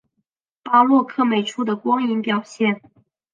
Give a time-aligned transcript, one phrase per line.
[0.63, 2.81] 巴洛克美术的光影表现